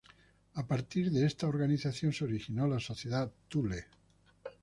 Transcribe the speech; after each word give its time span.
A 0.55 0.63
partir 0.65 1.11
de 1.11 1.27
esta 1.27 1.45
organización 1.47 2.11
se 2.11 2.23
originó 2.23 2.65
la 2.65 2.79
Sociedad 2.79 3.31
Thule. 3.47 3.85